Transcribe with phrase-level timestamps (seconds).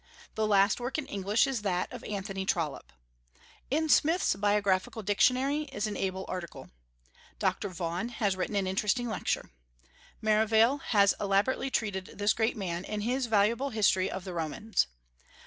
[0.33, 2.91] The last work in English is that of Anthony Trollope.
[3.69, 6.71] In Smith's Biographical Dictionary is an able article.
[7.37, 7.69] Dr.
[7.69, 9.51] Vaughan has written an interesting lecture.
[10.19, 14.87] Merivale has elaborately treated this great man in his valuable History of the Romans.